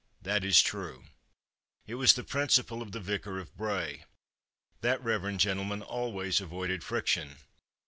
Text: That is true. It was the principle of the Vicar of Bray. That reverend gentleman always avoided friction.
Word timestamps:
That 0.23 0.43
is 0.43 0.63
true. 0.63 1.03
It 1.85 1.93
was 1.93 2.13
the 2.13 2.23
principle 2.23 2.81
of 2.81 2.91
the 2.91 2.99
Vicar 2.99 3.37
of 3.37 3.55
Bray. 3.55 4.05
That 4.79 4.99
reverend 5.03 5.41
gentleman 5.41 5.83
always 5.83 6.41
avoided 6.41 6.83
friction. 6.83 7.37